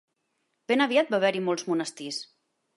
[0.71, 2.21] Ben aviat va haver-hi molts monestirs.